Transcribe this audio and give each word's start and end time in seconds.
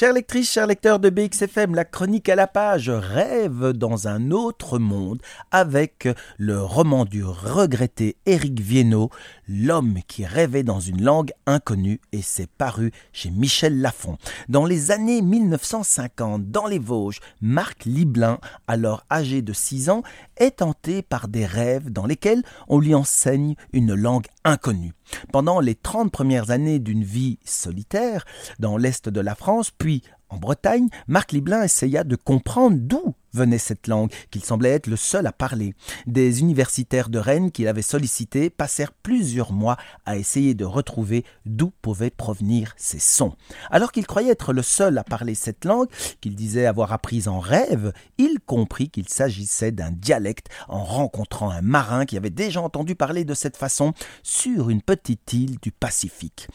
Chères 0.00 0.14
lectrices, 0.14 0.50
chers 0.50 0.66
lecteurs 0.66 0.98
de 0.98 1.10
BXFM, 1.10 1.74
la 1.74 1.84
chronique 1.84 2.30
à 2.30 2.34
la 2.34 2.46
page 2.46 2.88
rêve 2.88 3.72
dans 3.72 4.08
un 4.08 4.30
autre 4.30 4.78
monde 4.78 5.20
avec 5.50 6.08
le 6.38 6.58
roman 6.62 7.04
du 7.04 7.22
regretté 7.22 8.16
Éric 8.24 8.60
Viennot, 8.60 9.10
L'homme 9.52 9.98
qui 10.06 10.24
rêvait 10.24 10.62
dans 10.62 10.78
une 10.78 11.02
langue 11.02 11.32
inconnue 11.44 12.00
et 12.12 12.22
c'est 12.22 12.48
paru 12.48 12.92
chez 13.12 13.32
Michel 13.32 13.80
Lafon. 13.80 14.16
Dans 14.48 14.64
les 14.64 14.92
années 14.92 15.22
1950, 15.22 16.52
dans 16.52 16.68
les 16.68 16.78
Vosges, 16.78 17.18
Marc 17.40 17.84
Liblin, 17.84 18.38
alors 18.68 19.04
âgé 19.10 19.42
de 19.42 19.52
6 19.52 19.90
ans, 19.90 20.04
est 20.36 20.58
tenté 20.58 21.02
par 21.02 21.26
des 21.26 21.46
rêves 21.46 21.90
dans 21.90 22.06
lesquels 22.06 22.44
on 22.68 22.78
lui 22.78 22.94
enseigne 22.94 23.56
une 23.72 23.92
langue 23.92 24.28
inconnue. 24.44 24.92
Pendant 25.32 25.58
les 25.58 25.74
30 25.74 26.12
premières 26.12 26.52
années 26.52 26.78
d'une 26.78 27.02
vie 27.02 27.40
solitaire, 27.44 28.26
dans 28.60 28.76
l'est 28.76 29.08
de 29.08 29.20
la 29.20 29.34
France, 29.34 29.72
puis 29.76 30.04
en 30.30 30.38
Bretagne, 30.38 30.88
Marc 31.08 31.32
Liblin 31.32 31.62
essaya 31.62 32.04
de 32.04 32.16
comprendre 32.16 32.78
d'où 32.78 33.14
venait 33.32 33.58
cette 33.58 33.86
langue, 33.86 34.10
qu'il 34.30 34.44
semblait 34.44 34.70
être 34.70 34.86
le 34.86 34.96
seul 34.96 35.26
à 35.26 35.32
parler. 35.32 35.74
Des 36.06 36.40
universitaires 36.40 37.08
de 37.08 37.18
Rennes 37.18 37.50
qu'il 37.50 37.68
avait 37.68 37.82
sollicités 37.82 38.50
passèrent 38.50 38.92
plusieurs 38.92 39.52
mois 39.52 39.76
à 40.04 40.16
essayer 40.16 40.54
de 40.54 40.64
retrouver 40.64 41.24
d'où 41.46 41.72
pouvaient 41.82 42.10
provenir 42.10 42.74
ces 42.76 42.98
sons. 42.98 43.34
Alors 43.70 43.92
qu'il 43.92 44.06
croyait 44.06 44.32
être 44.32 44.52
le 44.52 44.62
seul 44.62 44.98
à 44.98 45.04
parler 45.04 45.34
cette 45.34 45.64
langue, 45.64 45.88
qu'il 46.20 46.34
disait 46.34 46.66
avoir 46.66 46.92
apprise 46.92 47.28
en 47.28 47.38
rêve, 47.38 47.92
il 48.18 48.38
comprit 48.44 48.90
qu'il 48.90 49.08
s'agissait 49.08 49.72
d'un 49.72 49.90
dialecte 49.90 50.48
en 50.68 50.82
rencontrant 50.84 51.50
un 51.50 51.62
marin 51.62 52.04
qui 52.06 52.16
avait 52.16 52.30
déjà 52.30 52.60
entendu 52.60 52.94
parler 52.94 53.24
de 53.24 53.34
cette 53.34 53.56
façon 53.56 53.92
sur 54.22 54.70
une 54.70 54.82
petite 54.82 55.32
île 55.32 55.58
du 55.60 55.70
Pacifique. 55.70 56.48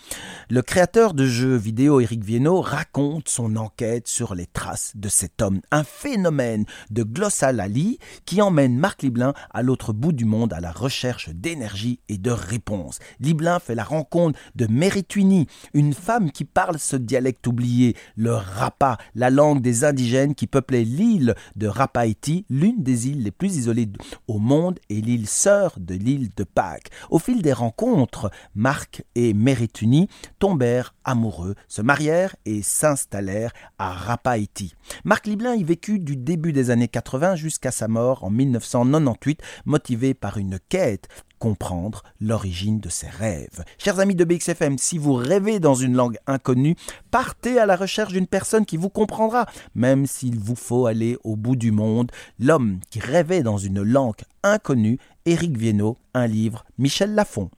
Le 0.50 0.62
créateur 0.62 1.14
de 1.14 1.26
jeux 1.26 1.56
vidéo 1.56 2.00
Eric 2.00 2.24
Viennot 2.24 2.62
raconte 2.62 3.30
son 3.30 3.56
enquête 3.66 4.08
sur 4.08 4.36
les 4.36 4.46
traces 4.46 4.92
de 4.96 5.10
cet 5.10 5.42
homme, 5.42 5.62
un 5.72 5.84
phénomène 5.84 6.66
de 6.92 7.02
glossalali 7.04 7.98
qui 8.26 8.42
emmène 8.42 8.78
Marc 8.78 9.02
Liblin 9.02 9.34
à 9.52 9.64
l'autre 9.64 9.92
bout 9.92 10.12
du 10.12 10.26
monde 10.26 10.54
à 10.54 10.60
la 10.60 10.72
recherche 10.72 11.30
d'énergie 11.30 12.00
et 12.08 12.18
de 12.20 12.30
réponses. 12.30 13.00
Liblin 13.20 13.60
fait 13.60 13.76
la 13.76 13.84
rencontre 13.84 14.40
de 14.56 14.68
Meritwini, 14.68 15.48
une 15.74 15.94
femme 15.94 16.32
qui 16.32 16.46
parle 16.46 16.78
ce 16.78 16.96
dialecte 16.96 17.48
oublié, 17.48 17.96
le 18.16 18.34
rapa, 18.34 18.98
la 19.16 19.32
langue 19.32 19.62
des 19.62 19.84
indigènes 19.84 20.36
qui 20.36 20.48
peuplaient 20.48 20.84
l'île 20.84 21.34
de 21.56 21.68
Rapaïti, 21.68 22.46
l'une 22.50 22.84
des 22.84 23.10
îles 23.10 23.24
les 23.24 23.32
plus 23.32 23.58
isolées 23.58 23.90
au 24.28 24.38
monde 24.38 24.80
et 24.90 25.02
l'île 25.02 25.28
sœur 25.28 25.76
de 25.80 25.96
l'île 25.96 26.30
de 26.36 26.44
Pâques. 26.44 26.92
Au 27.10 27.18
fil 27.18 27.42
des 27.42 27.54
rencontres, 27.54 28.30
Marc 28.54 29.04
et 29.16 29.34
Meritwini 29.34 30.08
tombèrent 30.38 30.94
amoureux, 31.04 31.56
se 31.68 31.82
marièrent 31.82 32.36
et 32.46 32.62
s'installèrent 32.62 33.54
à 33.80 33.92
Rapaïti. 33.92 34.76
Marc 35.04 35.28
Liblin 35.28 35.56
y 35.56 35.64
vécut 35.64 36.00
du 36.00 36.16
début 36.16 36.54
des 36.54 36.70
années 36.70 36.88
80 36.88 37.36
jusqu'à 37.36 37.72
sa 37.72 37.88
mort 37.88 38.24
en 38.24 38.30
1998, 38.30 39.42
motivé 39.66 40.14
par 40.14 40.38
une 40.38 40.60
quête 40.70 41.08
comprendre 41.40 42.04
l'origine 42.20 42.80
de 42.80 42.90
ses 42.90 43.08
rêves. 43.08 43.64
Chers 43.78 44.00
amis 44.00 44.16
de 44.16 44.26
BXFM, 44.26 44.78
si 44.78 44.98
vous 44.98 45.14
rêvez 45.14 45.60
dans 45.60 45.76
une 45.76 45.96
langue 45.96 46.18
inconnue, 46.28 46.76
partez 47.12 47.60
à 47.60 47.66
la 47.66 47.76
recherche 47.76 48.14
d'une 48.14 48.28
personne 48.28 48.66
qui 48.66 48.78
vous 48.78 48.90
comprendra, 48.90 49.46
même 49.76 50.06
s'il 50.08 50.40
vous 50.40 50.56
faut 50.56 50.86
aller 50.86 51.18
au 51.24 51.36
bout 51.36 51.56
du 51.56 51.72
monde. 51.72 52.12
L'homme 52.40 52.80
qui 52.90 53.00
rêvait 53.00 53.44
dans 53.44 53.58
une 53.58 53.84
langue 53.84 54.22
inconnue, 54.44 54.98
Éric 55.26 55.58
Viennot, 55.58 55.98
un 56.14 56.28
livre, 56.28 56.66
Michel 56.78 57.14
Lafon. 57.14 57.50